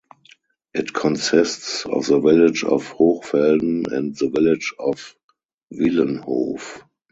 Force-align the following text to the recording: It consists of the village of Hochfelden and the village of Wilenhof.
It 0.73 0.93
consists 0.93 1.85
of 1.85 2.07
the 2.07 2.19
village 2.19 2.63
of 2.63 2.87
Hochfelden 2.91 3.83
and 3.93 4.15
the 4.17 4.29
village 4.31 4.73
of 4.79 5.15
Wilenhof. 5.75 6.79